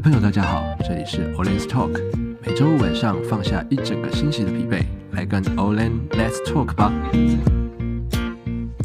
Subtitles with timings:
[0.00, 1.92] 位朋友，大家好，这里是 Olen's Talk，
[2.40, 6.90] 每周五晚上放下一整个星期的疲惫，来跟 Olen Let's Talk 吧。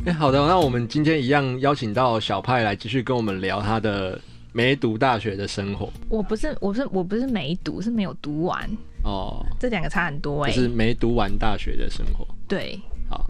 [0.05, 4.19] 哎，好的，那我们今天一样邀请到小派来继续跟我们聊他的
[4.51, 5.89] 没读大学的生活。
[6.09, 8.69] 我不是，我是我不是没读，是没有读完
[9.05, 12.27] 哦，这两个差很多哎、欸，就是没读完大学的生活。
[12.45, 12.77] 对，
[13.09, 13.25] 好，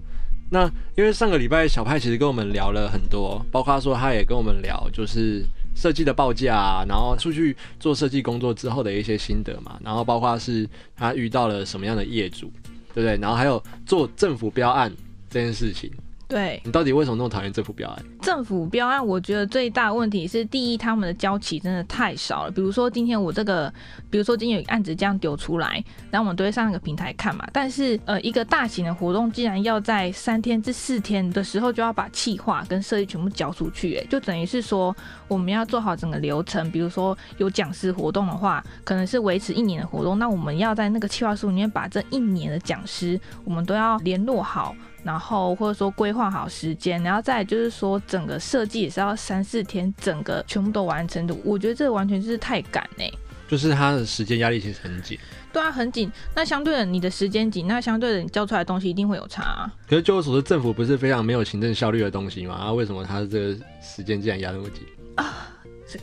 [0.49, 0.67] 那
[0.97, 5.45] 因为上个礼拜小派其实跟我们聊了很多，包括说他也跟我们聊，就是。
[5.75, 12.51] 设计的报价，然后出去做设计工作之后的一些心得嘛，然后包括是他遇到了什么样的业主，
[12.93, 13.17] 对不对？
[13.17, 14.91] 然后还有做政府标案
[15.29, 15.91] 这件事情。
[16.27, 18.03] 对，你到底为什么那么讨厌政府标案？
[18.21, 22.51] 政府标案，我觉得最大问题是，第一，他们的交期真的太少了。
[22.51, 23.71] 比如说今天我这个，
[24.09, 27.47] 比如说今天有一个案子这样丢出来，然后我们都会上那个平台看嘛。
[27.53, 34.95] 但是呃，一个大型的活动，竟然要在三天至四天的时候就要把企划跟设计全部交出去，哎，就等于是说
[35.27, 36.71] 我们要做好整个流程。
[36.71, 44.75] 比如说有讲师活动的话，可能是维持一年的活动，那我们要在那个企划书里面把这一年的讲师，我们都要联络好。
[45.05, 51.35] 然后或者说规划好时间，然后再就是说整个设计也是要三四天，整个全部都完成的。
[51.43, 53.03] 我觉得这完全就是太赶呢。
[53.47, 55.15] 就是他的时间压力其实很紧。
[55.53, 56.11] 对啊，很紧。
[56.33, 59.71] 那相对的，你的时间紧，那相对的，你交出来的东西一定会有差啊。
[59.87, 62.55] 可是据我所知，政府不是非常没有行政效率的东西吗？
[62.55, 64.81] 啊，为什么他这个时间竟然压那么紧
[65.17, 65.47] 啊？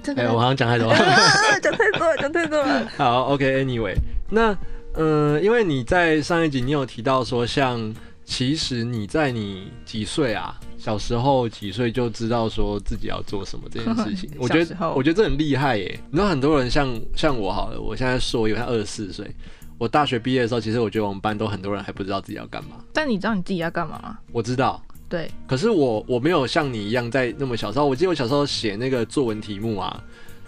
[0.04, 0.96] 这个，哎，我好像讲太多了，
[1.60, 2.86] 讲太多了，讲太多了。
[2.96, 3.96] 好，OK，Anyway，okay，
[4.30, 4.52] 那
[4.94, 7.92] 嗯，呃，因为你在上一集你有提到说像。
[8.24, 10.58] 其实你在你几岁啊？
[10.78, 14.28] 小时候几岁就知道说自己要做什么这件事情？
[14.38, 16.00] 我觉得我觉得这很厉害耶。
[16.10, 19.32] 你知道很多人像像我好了，我现在说我有他二十四岁，
[19.78, 22.78] 我大学毕业的时候，其实我觉得我们班都很多人还不知道自己要干嘛。
[22.92, 24.18] 但你知道你自己要干嘛吗？
[24.32, 24.82] 我知道。
[25.08, 25.30] 对。
[25.46, 30.02] 可是我我没有像你一样在那么小时候，我记得我小时候写那个作文题目啊，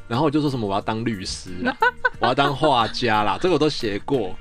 [0.08, 1.76] 然后我就说什么我要当律师啦，
[2.18, 4.34] 我要当画家啦，这个我都写过。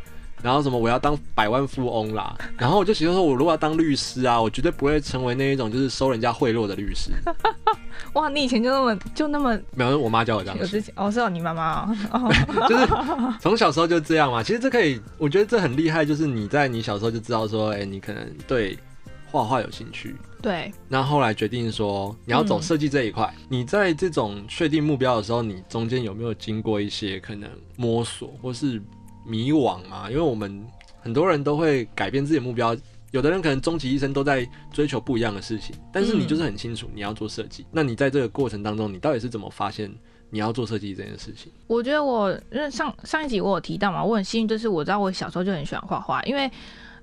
[0.44, 7.12] 然后什么我要当百万富翁啦， 然后我就觉得说，我如果要当律师啊，我绝对不会成为那一种就是收人家贿赂的律师。
[8.14, 9.98] 哇，你以前就那么就那么没有？
[9.98, 10.58] 我妈教我这样。
[10.60, 12.30] 我之前哦，是哦，你妈妈哦，
[12.68, 12.86] 就是
[13.40, 14.44] 从小时候就这样嘛。
[14.44, 18.78] 其实这可以，我觉得这很厉害，就是你在你小时候就知道说，哎，你可能对
[19.32, 20.16] 画画有兴趣。
[20.42, 20.70] 对。
[20.90, 28.82] 那后来决定说你要走设计这一块，嗯，你在这种确定目标的时候，你中间有没有经过一些可能摸索或是？
[29.26, 30.66] 迷惘嘛，因为我们
[31.02, 32.76] 很多人都会改变自己的目标，
[33.12, 37.64] 有的人可能终其一生都在追求不一样的事情，但是你就是很清楚你要做设计。
[37.64, 37.66] 嗯。
[37.72, 39.94] 那你在这个过程当中，你到底是怎么发现
[40.30, 41.52] 你要做设计这件事情？
[41.68, 46.50] 我觉得我因为上上一集我有提到嘛，我很幸运，就是我知道我小时候就很喜欢画画，因为。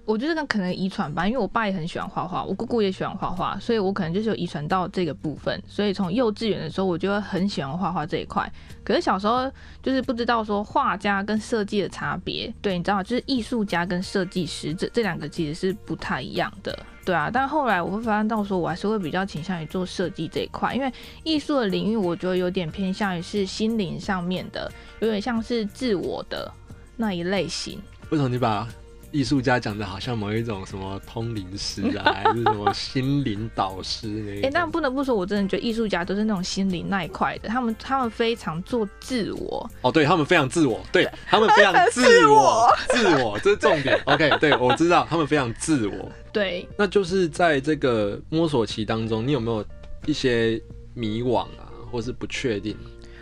[0.06, 5.62] 我觉得跟可能遗传吧，因为我爸也很喜欢画画，我姑姑也喜欢画画，所以我可能就是有遗传到这个部分。
[5.68, 8.50] 所以从幼稚园的时候，我就很喜欢画画这一块。
[8.82, 9.48] 可是小时候
[9.82, 17.30] 就是不知道说画家跟设计的差别，对，你知道，就是艺术家跟设计师这这两个其实是不太一样的，对啊。
[17.32, 24.68] 但后来我会发现到说，我还是会比较倾向于做设计这一块，因为艺术的领域我觉得有点偏向于是心灵上面的，
[24.98, 26.50] 有点像是自我的
[26.96, 27.80] 那一类型。
[28.10, 28.66] 为什么你把？
[29.12, 34.32] 艺术家讲的好像某一种什么通灵师啊， 还是什么心灵导师那？
[34.36, 39.68] 哎、欸，但不得不说，我真的觉得艺术家都是那种心灵那一块的，他们他们非常做自我。
[39.82, 44.00] 哦，对他们非常自我，对 他们非常 自我，自我这是重点。
[44.06, 46.10] OK，对我知道他们非常自我。
[46.32, 49.64] 对，那就是在这个摸索期当中，你有没有
[50.06, 50.62] 一些
[50.94, 52.76] 迷惘啊，或是不确定，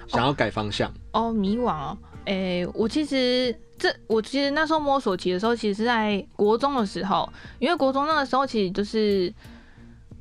[0.07, 0.91] 想要改方向？
[1.13, 1.99] 哦，哦迷惘哦，
[2.29, 3.55] 诶、我其实。
[3.81, 9.33] 这我其实那时候摸索期的时候，其实是在国中的时候，因为国中那个时候其实就是，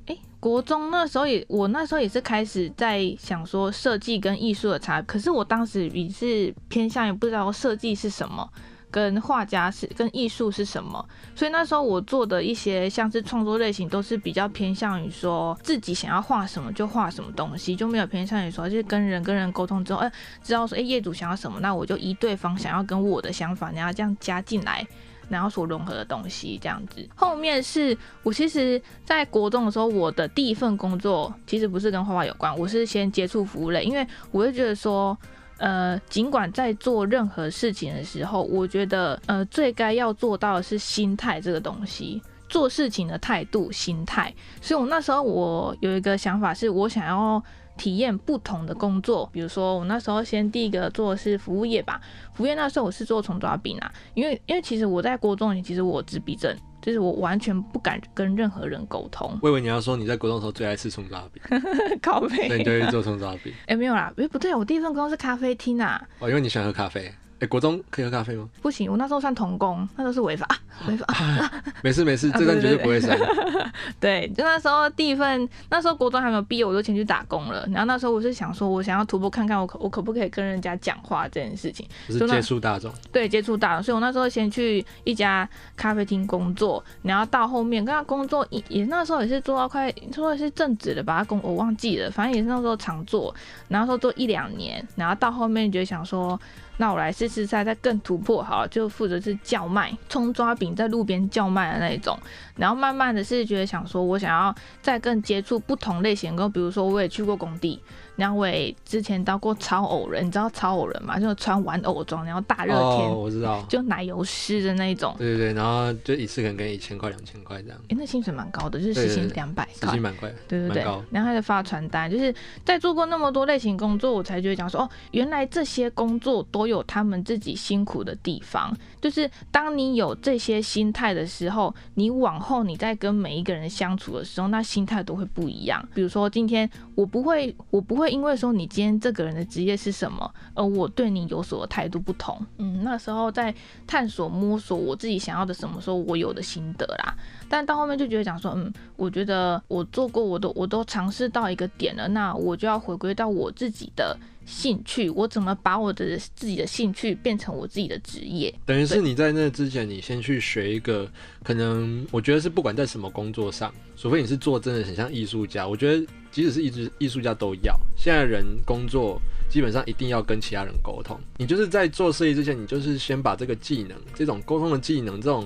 [0.06, 8.48] 哎，国中那时候也我那时候也是开始在想说设计跟艺术的差，可是我当时也是偏向于不知道设计是什么。
[8.98, 11.08] 跟画家是跟艺术是什么？
[11.36, 20.12] 所以那时候我做的一些像是创作类型，都是比较偏向于说自己想要画什么就画什么东西，就没有偏向于说就是跟人跟人沟通之后，哎、
[20.42, 24.84] 知道说哎、业主想要什么，那我就依对方想要跟我的想法，然后这样加进来，
[25.30, 27.08] 然后所融合的东西这样子。
[27.16, 35.16] 后面是我其实在国中的时候，我的第一份工作其实不是跟画画有关，我是先接触服务类，因为我会觉得说。
[35.58, 44.34] 呃，尽管在做任何事情的时候，我觉得呃，最该要做到的是心态这个东西，做事情的态度、心态。
[44.62, 47.42] 所以我那时候我有一个想法，是我想要
[47.76, 49.28] 体验不同的工作。
[49.32, 52.00] 比如说，我那时候先第一个做的是服务业吧。
[52.34, 56.56] 服务业那时候我是做虫抓饼啊，因为因为其实我在国中，其实我自闭症。
[56.88, 59.38] 就是我完全不敢跟任何人沟通。
[59.42, 61.44] 我以为你要说你在国中的时候最爱吃葱抓饼，
[62.02, 63.52] 咖啡，那你就会做葱抓饼。
[63.68, 66.02] 哎、欸，没有啦，哎、欸，不对，我第一份工作是咖啡厅啊。
[66.20, 67.14] 哦，因为你喜欢喝咖啡。
[67.38, 68.50] 哎、欸，国中可以喝咖啡吗？
[68.64, 70.48] 不行，我那时候算童工，那时候是违法，
[70.88, 71.64] 违、啊、法、啊。
[71.84, 73.16] 没事没事， 这段绝对不会删。
[74.02, 77.64] 对，就那时候第一份，那时候国中还没有毕业，我就先去打工了。
[77.68, 82.92] 然后那时候我是想说，我想要突破看看，我可我可不可以跟人家讲话这件事情，就是接触大众。
[83.12, 83.84] 对，接触大众。
[83.84, 93.32] 所以我那时候先去一家咖啡厅工作，然后到后面跟他工作也也那时候也是做到快做的是正职的吧，工我忘记了，反正也是那时候常做，
[93.68, 96.40] 然后说做一两年，然后到后面就想说。
[96.78, 102.18] 那我来试试再再更突破好，就负责是叫卖葱抓饼，在路边叫卖的那一种。
[102.56, 107.82] 然后慢慢的是觉得想说，我想要再更接触不同类型跟，比如说我也去过工地。
[108.18, 111.20] 两位之前当过超偶人，你知道超偶人吗？
[111.20, 115.16] 就穿玩偶装，然后大热天，哦，我知道，就奶油湿的那一种。
[115.18, 117.80] 对对对，然后就一次可能给你一千块、两千块这样。
[117.90, 120.34] 哎，那薪水蛮高的，就是时薪两百块，时薪蛮贵。
[120.48, 122.34] 对对对，然后还得发传单，就是
[122.66, 128.76] 在做过那么多类型工作，我才觉得讲说，哦，原来这些工作都有他们自己辛苦的地方。
[129.00, 135.88] 就是当你有这些心态的时候，你往后你在跟每一个人相处的时候，那心态都会不一样。
[135.94, 142.40] 比如说今天我不会，我不会因为说你今天这个人的职业是什么，而我对你有所态度不同。
[142.58, 143.54] 嗯，那时候在
[143.86, 147.16] 探索摸索我自己想要的什么时候，我有的心得啦。
[147.50, 158.52] 但到后面就觉得讲说，嗯，我觉得我做过，我都我都尝试到一个点了，那我就要回归到我自己的兴趣，我怎么把我的自己的兴趣变成我自己的职业？
[158.66, 161.08] 等于是你在那之前，你先去学一个，
[161.44, 167.78] 可能我觉得是不管在什么工作上，除非你是做真的很像艺术家，我觉得即使是一直艺术家都要。
[167.98, 175.46] 现在人工作基本上一定要跟其他人沟通，你就是在做设计之前，你就是先把这个技能，这种沟通的技能，这种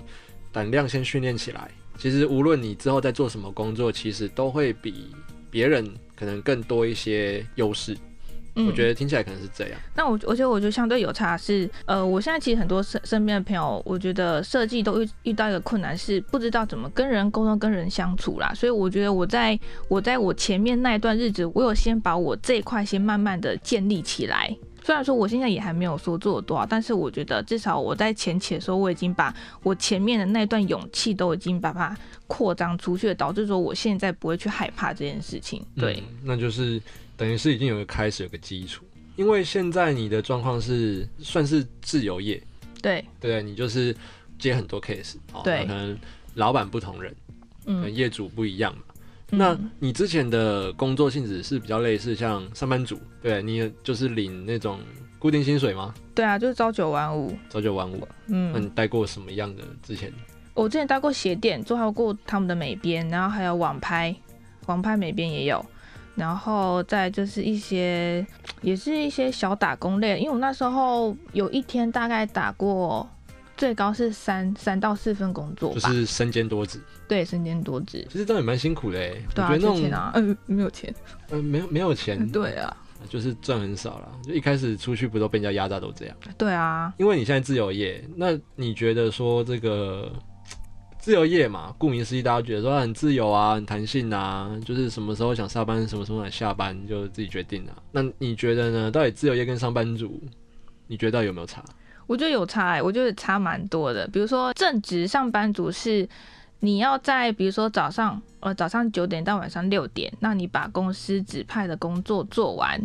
[0.51, 1.71] 胆量先训练起来。
[1.97, 5.07] 其实无论你之后在做什么工作，其实都会比
[5.49, 7.97] 别人可能更多一些优势。
[8.55, 9.79] 嗯，我觉得听起来可能是这样。
[9.95, 18.51] 那我我觉得我觉得相对有差是，呃，我现在其实很多身身边的朋友，我觉得设计都遇遇到一个困难是不知道怎么跟人沟通、跟人相处啦。
[18.53, 19.57] 所以我觉得我在
[19.87, 24.55] 我在我前面那一段日子，我有先把我这一块先慢慢的建立起来。
[24.83, 29.31] 虽然说我现在也还没有说做多少，但是我觉得至少我在前期的时候，我已经把
[29.61, 31.95] 我前面的那段勇气都已经把它
[32.25, 35.63] 扩张出去了，导致说我现在不会去害怕这件事情。
[35.77, 36.81] 对，嗯、那就是
[37.21, 38.83] 等于是已经有个开始，有个基础。
[39.15, 42.41] 因为现在你的状况是算是自由业，
[42.81, 43.95] 对对，你就是
[44.39, 45.95] 接很多 case，对，可能
[46.33, 47.15] 老板不同人，
[47.67, 48.81] 嗯，业主不一样嘛。
[49.29, 54.79] 那你之前的工作性质是比较类似像上班族，对，你就是领那种
[55.19, 55.93] 固定薪水吗？
[56.15, 57.37] 对啊，就是朝九晚五。
[57.51, 58.07] 朝九晚五。
[58.29, 60.11] 嗯，那你待过什么样的之前？
[60.55, 64.15] 我之前待过鞋店，做好过他们的美编，然后还有网拍，
[64.65, 65.63] 网拍美编也有，
[66.15, 68.25] 然后再就是一些，
[68.61, 73.09] 也是一些小打工类，因为我那时候有一天大概打过。
[73.57, 76.81] 最高是三三到四份工作，就是身兼多职。
[77.07, 78.03] 对，身兼多职。
[78.09, 79.13] 其实这样也蛮辛苦的哎。
[79.35, 80.95] 对啊，我觉得那种钱啊， 嗯，没有钱。
[81.29, 82.27] 嗯，没有没有钱。
[82.31, 82.75] 对啊，
[83.07, 84.11] 就是赚很少了。
[84.23, 86.17] 就一开始出去不都被人家压榨都这样。
[86.39, 86.91] 对啊。
[86.97, 90.11] 因为你现在自由业，那你觉得说这个
[91.01, 97.73] 自由业嘛，顾名思义，大家觉得说很自由啊，很弹性啊，就是什么时候想下班，什么时候想下班就自己决定啊。
[97.91, 98.91] 那你觉得呢？
[98.91, 100.21] 到底自由业跟上班族，
[100.85, 101.63] 你觉得有没有差？
[102.05, 104.07] 我觉得有差哎、我觉得差蛮多的。
[104.09, 106.07] 比如说正职上班族是
[106.59, 112.79] 你要在，比如说早上呃早上九点到晚上六点，那你把公司指派的工作做完，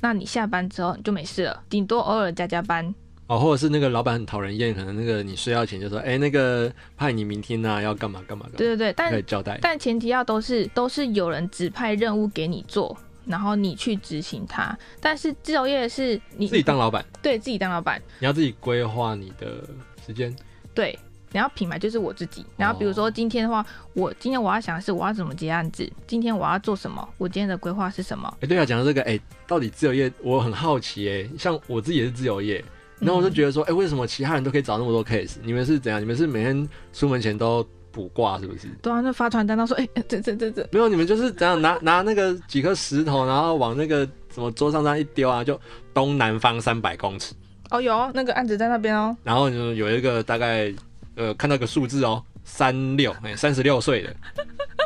[0.00, 2.92] 那你下班之后你就没事了，顶多偶尔加加班。
[3.30, 8.56] 哦，或者是那个老板很讨人厌，可能那个你睡觉前就说，哎、欸，那个派你明天啊要干嘛干嘛干嘛。
[8.58, 12.96] 对对对，但可以交代，但前提要都是都是有人指派任务给你做。
[13.26, 19.62] 然后你去执行它，但是自由业是你自己当老板，对自己当老板，你要自己规划你的
[20.04, 20.34] 时间，
[20.74, 20.98] 对，
[21.30, 22.44] 然后品牌就是我自己。
[22.56, 28.34] 然后比如说今天的话，我今天我要想的是我要怎么接案子，今天我要做什么，我今天的规划是什么？
[28.40, 32.64] 哎，对啊，讲到这个，哎，到底自由业，我很好奇，哎，像我自己也是自由业，
[33.00, 36.00] 然后我就觉得说，哎、嗯，为什么其他人都可以找那么多 case，你们是怎样？
[36.00, 37.66] 你们是每天出门前都？
[37.92, 38.68] 卜卦是不是？
[38.80, 45.60] 对啊，那发传单，他说：“哎、欸，这这这这，没有，你们就是怎样拿拿那个几颗石头，然后往那个什么桌上这样一丢啊，就
[45.92, 47.34] 东南方三百公尺。
[47.70, 49.16] 哦，有那个案子在那边哦。
[49.24, 50.72] 然后就有一个大概
[51.16, 54.14] 呃，看到个数字哦，三六，哎，三十六岁的，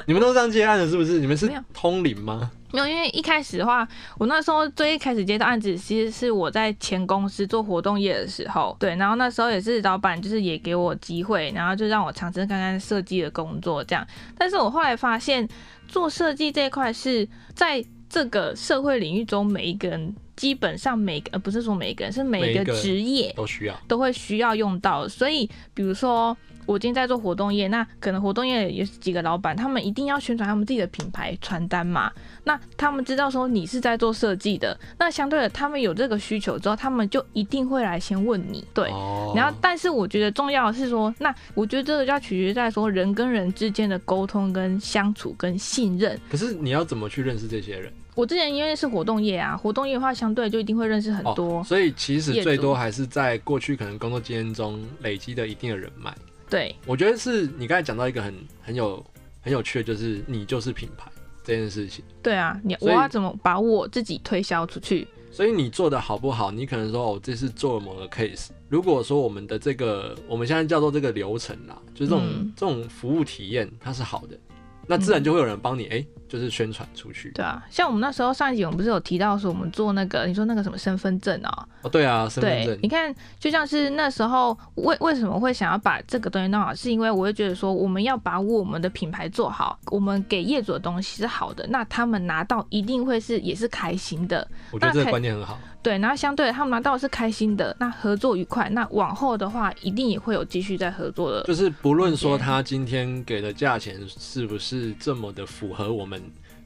[0.06, 1.20] 你们都这样接案的，是不是？
[1.20, 2.50] 你们是通灵吗？
[2.74, 3.86] 没有，因为一开始的话，
[4.18, 14.04] 我那时候最一开始接到案子，其实是我在前公司做活动业的时候，对，然后那时候也是老板就是也给我机会，然后就让我尝试看看设计的工作这样。
[14.36, 15.48] 但是我后来发现，
[15.86, 26.36] 做设计这一块是在这个社会领域中，每一个人基本上每个呃不是说每一个人，是每一个职业都需要都会需要用到，所以比如说。
[26.66, 32.10] 我今天在做活动业，那可能活动业有几个老板，他们一定要宣传他们自己的品牌传单嘛。
[32.44, 38.64] 那他们知道说你是在做设计的，那相对的，他们有这个需求之后，他们就一定会来先问你。
[38.74, 46.18] 对，哦、然后但是我觉得重要的是说，那我觉得这个就要取决在说人跟人之间的沟通跟相处跟信任。
[46.30, 47.92] 可是你要怎么去认识这些人？
[48.14, 56.14] 我之前因为是活动业啊，活动业的话，相对就一定会认识很多、哦，所以其实最多还是在过去可能工作经验中累积的一定的人脉。
[56.54, 58.32] 对，我觉得是你刚才讲到一个很
[58.62, 59.04] 很有
[59.42, 61.10] 很有趣的，就是你就是品牌
[61.42, 62.04] 这件事情。
[62.22, 65.08] 对啊，你我要怎么把我自己推销出去？
[65.32, 66.52] 所以你做的好不好？
[66.52, 68.50] 你可能说哦，这是做了某个 case。
[68.68, 74.38] 如果说我们的这个我们现在叫做这个流程啦，就是这种、嗯、这种服务体验它是好的，
[74.86, 75.98] 那自然就会有人帮你哎。
[75.98, 81.68] 嗯就是宣传出去，对啊，像我们那时候上一集我们不是有提到说我们做那个，你说那个什么身份证啊？
[81.82, 82.76] 哦，对啊，身份证。
[82.82, 94.48] 你看，就像是那时候为为什么会想要把这个东西弄好，是因为我会觉得说我们要把我们的品牌做好，我们给业主的东西是好的，那他们拿到一定会是也是开心的。
[94.72, 95.56] 我觉得这个观念很好。
[95.84, 101.44] 对，然后相对的他们拿到的是开心的，那合作愉快，那往后的话一定也会有继续再合作的。
[101.44, 106.20] 就是不论说他今天给的价钱是不是这么的符合我们。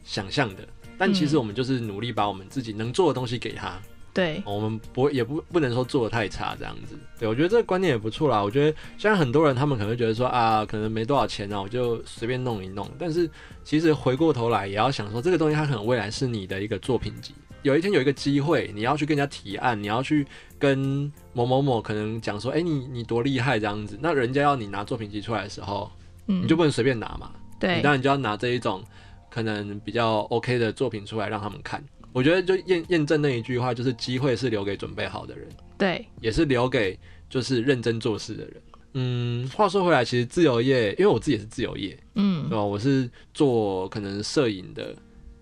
[0.05, 3.79] 想象的，但其实我们就是努力把我们自己能做的东西给他。
[4.15, 6.97] 对，我们不也不不能说做的太差这样子。
[7.19, 8.43] 对，我觉得这个观念也不错啦。
[8.43, 12.89] 我觉得现在很多人他们可能会觉得说啊，可能没多少钱啊，我就随便弄一弄。
[12.99, 13.29] 但是
[13.63, 17.35] 其实回过头来也要想说，这个东西它可能未来是你的一个作品集。
[17.62, 20.27] 有一天有一个机会，你要去跟人家提案，你要去
[20.59, 23.99] 跟某某某可能讲说，哎、欸，你你多厉害这样子。
[24.00, 25.91] 那人家要你拿作品集出来的时候，
[26.27, 27.31] 嗯，你就不能随便拿嘛。
[27.59, 28.83] 对，你当然就要拿这一种。
[29.31, 31.85] 可能比较 OK 的作品出来让他们看，
[32.15, 35.47] 我觉得就验验证那一句话，就是机会是留给准备好的人，
[35.77, 36.99] 对，也是留给
[37.29, 38.55] 就是认真做事的人。
[38.95, 42.65] 嗯，话说回来，其实自由业，因为我自己也是自由业，嗯，对吧？
[42.65, 44.97] 我是做可能摄影的、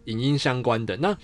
[0.07, 0.97] 影音相关的。
[0.97, 1.17] 那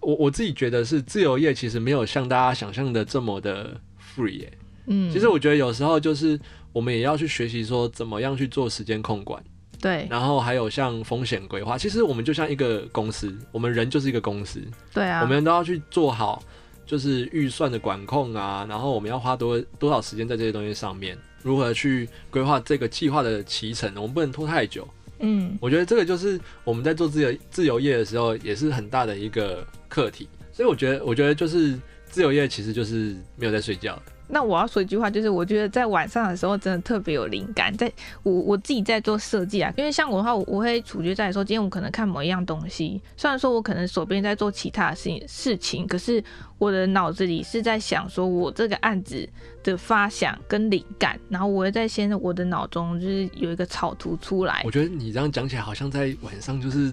[0.00, 4.52] 我我自己觉得是自由业，其实没有像大家想象的这么的 free 欸。
[4.86, 6.38] 嗯，其实我觉得有时候就是
[6.72, 9.42] 我们也要去学习说怎么样去做时间控管。
[9.80, 14.60] 对，然后还有像风险规划，其实我们就像一个公司，我们人就是一个公司，
[14.92, 16.42] 对啊，我们都要去做好，
[16.84, 24.88] 就是预算的管控啊，然后我们要花多多少时间在这些东西上面，如何去规划这个计划的期程，我们不能拖太久。
[25.20, 30.28] 嗯，我觉得这个就是我们在做自由自由业的时候，也是很大的一个课题。
[30.52, 31.78] 所以我觉得，我觉得就是
[32.10, 34.00] 自由业其实就是没有在睡觉。
[34.28, 37.74] 那我要说一句话，就是我觉得在晚上的时候真的特别有灵感。
[37.76, 37.90] 在
[38.22, 46.22] 我我自己在做设计啊，因为像我的话，我会处决在说，今天我可能看某一样东西，虽然说我可能手边在做其他的事情事情，可是
[46.58, 49.28] 我的脑子里是在想说我这个案子
[49.64, 54.62] 的发想跟灵感，然后我会在先我的脑中就是有一个草图出来。
[54.64, 56.92] 我觉得你这样讲起来，好像在晚上就是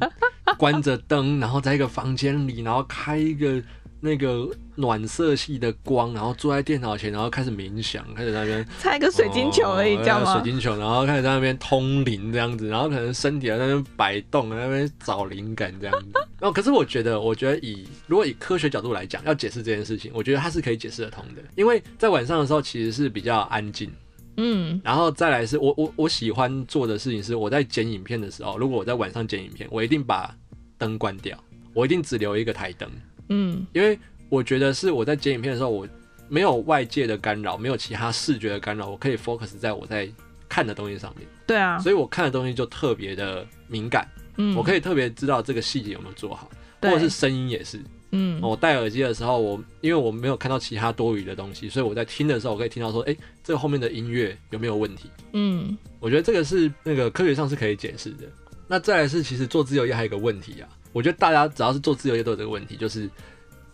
[0.57, 3.61] 关着灯，然后在一个房间里，然后开一个。
[4.05, 10.33] 那个暖色系的光，然后坐在电脑前，然后开始冥想，开始在那边猜个水晶球而已，知道吗？
[10.33, 16.11] 水晶球，然后开始在那边通灵这样子，然后可能身体在那边摆动，在那边找灵感这样子。
[16.39, 23.91] 然 后，可是我觉得，我觉得以如果以科学角度来讲，要解释这件事情，我觉得它是可以解释得通的，因为在晚上的时候其实是比较安静，
[24.37, 30.31] 嗯，然后再来是我我我喜欢做的事情是，我在剪影片的时候，如果我在晚上剪影片，我一定把
[30.77, 31.35] 灯关掉，
[31.73, 32.87] 我一定只留一个台灯。
[33.29, 33.97] 嗯，因为
[34.29, 35.87] 我觉得是我在剪影片的时候，我
[36.27, 40.09] 没有外界的干扰，没有其他视觉的干扰，我可以 focus 在我在
[40.47, 41.27] 看的东西上面。
[41.45, 44.07] 对啊，所以我看的东西就特别的敏感。
[44.37, 46.49] 嗯，我可以特别知道这个细节有没有做好，
[46.81, 47.79] 或者是声音也是。
[48.11, 55.09] 嗯，我戴耳机的时候，我因为我没有看到其他多余的东西，所以我在听的时候，我可以听到说，哎，这个后面的音乐有没有问题？
[55.33, 58.25] 嗯，我觉得这个是那个科学上是可以解释的。
[58.67, 60.69] 那再来是，其实做自由业还有一个问题啊。
[60.95, 63.09] 我觉得大家只要是做自由业都有这个问题，就是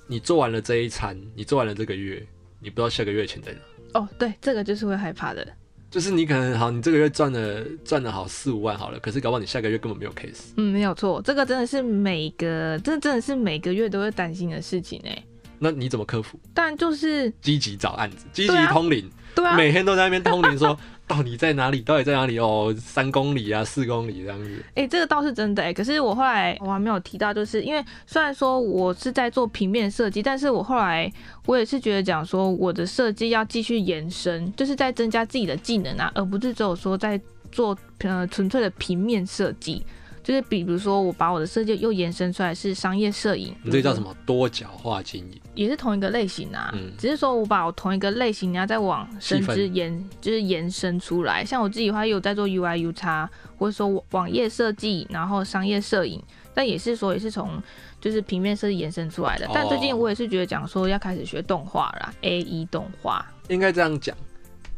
[0.08, 2.26] 你做完了这一餐，你做完了这个月，
[2.60, 3.60] 你不知道下个月钱在哪。
[3.94, 5.48] 哦，对，这个就是会害怕的。
[5.92, 10.46] 就是你可能好，你这个月赚了赚了好四五万好了，可是搞不好你下个月根本没有 case。
[10.58, 15.24] 嗯，没有错，这个真的是每个，这真的是每个月都会担心的事情哎。
[15.60, 16.40] 那你怎么克服？
[16.56, 20.78] 但就是积极找案子，积极通灵，对啊，每天都在那边通灵说。
[21.08, 21.82] 到底在哪里？
[21.82, 22.40] 到底在哪里？
[22.40, 24.64] 哦，三公里啊，四公里这样子。
[24.70, 25.74] 哎、欸，这个倒是真的哎、欸。
[25.74, 31.12] 可是我后来我还没有提到，就是因为虽然说我是在做平面设计，但是我后来
[31.48, 37.20] 我也是觉得讲说我的设计要继续延伸，就是在增加自己的技能啊，而不是只有说在
[37.52, 39.84] 做呃纯粹的平面设计。
[40.24, 45.42] 就是比如说，我把我的设计又延伸出来是商业摄影，你这叫什么多角化经营？
[45.56, 51.44] 也是同一个类型啊，嗯，只是说我把我同一个类型，你要再往甚至延，就是延伸出来。
[51.44, 56.22] 像我自己的话，有在做 UI、UX，或者说网页设计，然后商业摄影，
[56.54, 57.62] 但也是说也是从
[58.00, 59.50] 就是平面设计延伸出来的。
[59.54, 64.16] 但最近我也是觉得讲说要开始学动画啦，AE 动画，应该这样讲。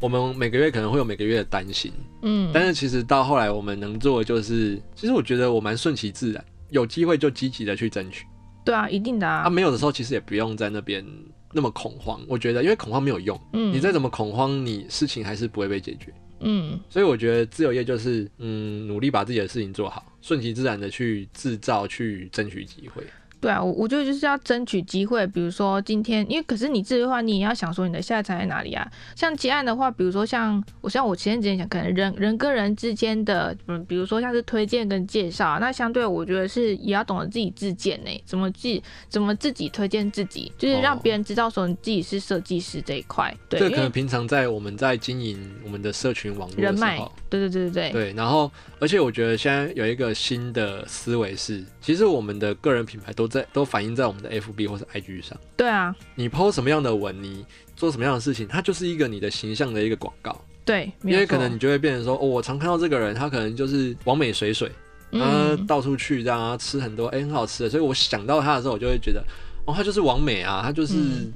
[0.00, 8.26] 我们每个月可能会有每个月的担心，嗯，但是其实到后来我们能做的就是，其实我觉得我蛮顺其自然，有机会就积极的去争取。
[8.64, 9.44] 对啊，一定的啊。
[9.44, 11.04] 啊，没有的时候其实也不用在那边
[11.52, 16.78] 那么恐慌，我觉得，因为恐慌没有用，嗯，你再怎么恐慌，你事情还是不会被解决，嗯。
[16.90, 23.02] 所以我觉得自由业就是，嗯，努力把自己的事情做好，顺其自然的去制造，去争取机会。
[23.44, 28.90] 对啊，我我觉得就是要争取机会，比如说今天，因为可是你自己的话，你也要想说你的下一场在哪里啊？
[29.14, 43.30] 像接案的话，比如说像我像我前几天讲，可能人人跟人之间的，嗯，比如说像是推荐跟介绍，那相对我觉得是也要懂得自己自荐呢，怎么自怎么自己推荐自己，就是让别人知道说你自己是设计师这一块。
[43.30, 46.96] 哦、对，这个可能平常在我们在经营我们的社群网络人脉，
[47.28, 47.92] 对对对对对。
[47.92, 54.24] 对，然后而且我觉得现在有一个新的思维是，其实我们的个人品牌都在都反映在我们。
[54.24, 57.44] 的 FB 或是 IG 上，对啊，你 PO 什么样的文，你
[57.76, 60.34] 做什么样的事情，它就是一个你的形象的一个广告。
[60.64, 64.70] 对，因为可能你就会变成说，哦，我常看到这个人，他可能就是网美水水，
[65.12, 69.22] 他、嗯、到处去这样吃很多，哎、欸，很好吃的，所以我想到他的时候，我就会觉得，
[69.66, 71.30] 哦，他就是网美啊，他就是、嗯、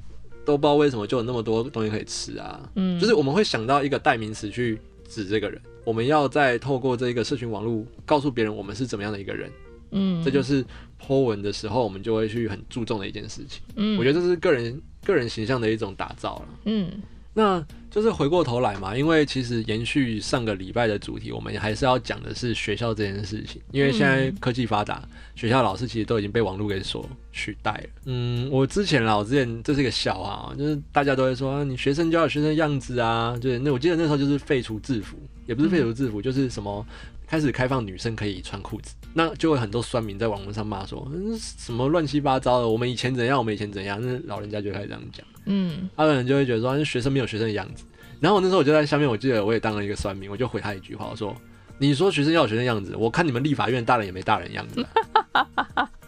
[0.46, 2.58] 都不知道为什么就有那么多东西可以吃啊。
[2.76, 9.50] 嗯，就是我们会想到一个代名词去指这个人，我们要再透过这个社群网络告诉别人我们是怎么样的一个人。
[9.90, 10.62] 嗯，这就是
[11.04, 13.62] po 文的时候，我们就会去很注重的一件事情。
[13.76, 16.48] 嗯，我觉得这是个人个人形象的一种打造了。
[16.64, 16.90] 嗯，
[17.34, 23.60] 那就是回过头来嘛，因为其实延续上个礼拜的主题，我们还是要讲的是学校这件事情。
[23.70, 25.02] 因为现在科技发达，
[25.34, 27.84] 学校老师其实都已经被网络给所取代了。
[28.04, 35.16] 嗯，我之前啦，我之前这是一个笑话，就是大家都会说，你学生就要学生样子啊，就是那我记得那时候就是废除制服，
[35.48, 36.86] 也不是废除制服，就是什么。
[37.30, 47.84] 开始开放女生可以穿裤子，那就会很多酸民在网络上骂说，嗯，什么乱七八糟的，我们以前怎样，我们以前怎样，那老人家就开始这样讲，嗯，他可能就会觉得说，学生没有学生的样子。
[48.18, 51.36] 然后我那时候我就在下面，我记得我也当了一个酸民，我就回他一句话，我说，
[51.76, 54.82] 你说学生要有学生样子，我看你们立法院大人也没大人样子，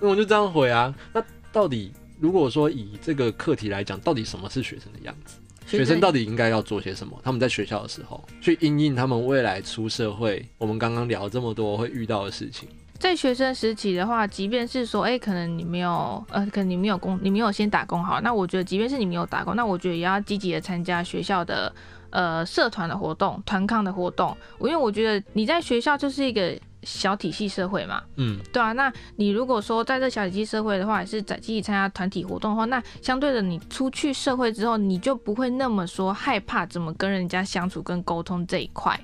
[0.01, 0.95] 那我就这样回啊。
[1.13, 1.23] 那
[1.53, 5.37] 到底如果说以这个课题来讲，到底什么是学生的样子？
[5.79, 7.19] 学生到底应该要做些什么？
[7.23, 12.69] 他们在学校的时候去应应他们未来出社会，我们刚刚聊这么多会遇到的事情。
[12.99, 21.73] 在学生时期的话，即便是说，哎、欸，可能你没有，呃，可能你没有工，你没有先打工好，那我觉得，即便是你没有打工，那我觉得也要积极的参加学校的，
[22.11, 24.37] 呃，社团的活动、团康的活动。
[24.61, 26.59] 因为我觉得你在学校就是一个。
[26.83, 38.99] 小体系社会嘛，嗯，对啊，那你如果说在这小体系社会的话，也是在积极参加团体活动的话，那相对的，你出去社会之后，你就不会那么说害怕怎么跟人家相处跟沟通这一块。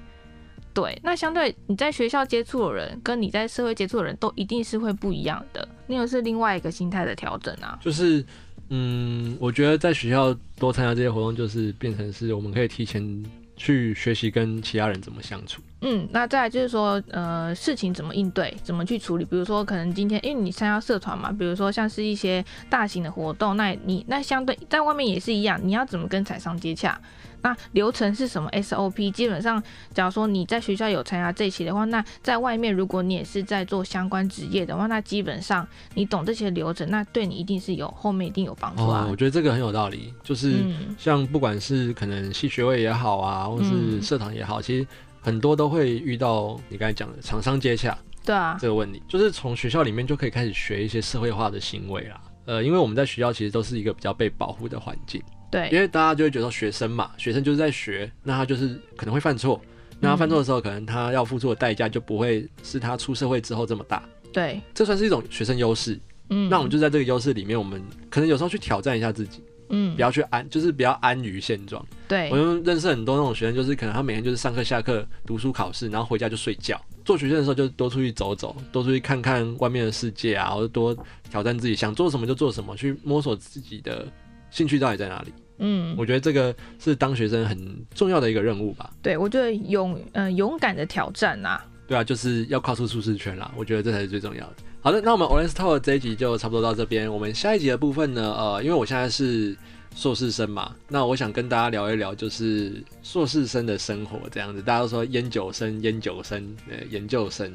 [0.72, 7.78] 对，那相对你在学校接触的人，跟你在社会接触的人都一定是会不一样的，那个是另外一个心态的调整啊。
[7.80, 8.22] 就是，
[8.68, 13.24] 嗯，我觉得在学校多参加这些活动，就是变成是我们可以提前
[13.56, 15.62] 去学习跟其他人怎么相处。
[15.82, 19.24] 嗯，那再来就是说，呃，事情怎么应对，怎么去处理？
[19.24, 26.98] 比如说，可能今天因为你参加社团嘛，比如说像是一些大型的活动，那你那相对在外面也是一样，你要怎么跟厂商接洽？
[27.42, 29.10] 那流程是什么？SOP？
[29.12, 29.62] 基本上，
[29.92, 39.04] 假如说你在学校有参加这期的话，那在外面如果你也是在做相关职业的话，那基本上你懂这些流程，那对你一定是有后面一定有帮助啊。
[39.04, 40.56] 哦，我觉得这个很有道理，就是
[40.98, 44.86] 像不管是可能系学位也好啊，或是社团也好，其实。
[45.26, 52.20] 很多都会遇到你刚才讲的厂商接洽，对啊，这个问题就是从学校里面就可以开始学一些社会化的行为啦。
[52.44, 59.60] 呃，因为我们在学校其实都是一个比较被保护的环境，对，因为大家就会觉得学生嘛，学生就是在学，那他就是可能会犯错，
[59.98, 64.00] 那他犯错的时候，可能他要付出的代价就不会是他出社会之后这么大，
[64.32, 65.98] 对，这算是一种学生优势。
[66.30, 69.42] 嗯，那我们就在这个优势里面，我们可能有时候去挑战一下自己。
[69.68, 71.84] 嗯，不要去安，就是不要安于现状。
[72.08, 76.80] 对，我就认识很多那种学生，就是可能他每天就是上课、下课、读书、考试，然后回家就睡觉。
[77.04, 80.96] 做学生的时候就多出去走走，多出去看看外面的世界啊，或者多
[81.30, 84.06] 挑战自己，想做什么就做什么，去摸索自己的
[84.50, 85.32] 兴趣到底在哪里。
[85.58, 88.90] 嗯，我觉得这个是当学生很重要的一个任务吧。
[89.00, 91.64] 对，我觉得勇呃勇敢的挑战啊。
[91.86, 93.50] 对啊，就是要跨出舒适圈啦。
[93.56, 94.56] 我觉得这才是最重要的。
[94.80, 97.12] 好的，那我们 Orange Talk 这一集就差不多到这边。
[97.12, 99.56] 我们下一集的部分呢，呃，因为我现在是
[99.94, 104.62] 硕士生嘛，那我想跟大家聊一聊，就是硕士生的生活这样子。
[104.62, 107.52] 大家都说烟酒生、烟酒生、呃，研究生，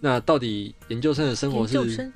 [0.00, 2.10] 那到底研究生的生活是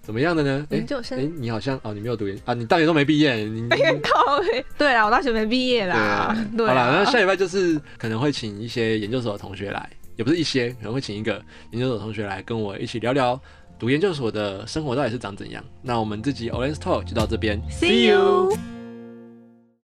[0.00, 0.66] 怎么样的呢？
[0.70, 3.68] 研究生，哎，你好像哦，你没有读研啊，你大学都没毕业，你
[4.02, 4.40] 靠，
[4.78, 6.34] 对啊，我大学没毕业啦。
[6.56, 9.90] 对，好了，那下礼拜就是可能会请一些研究所的同学来。
[10.18, 13.40] 也不是一些，可能会请一个研究所同学来跟我一起聊聊
[13.78, 15.64] 读研究所的生活到底是长怎样。
[15.80, 18.77] 那我们这集 Olen's Talk 就到这边，See you。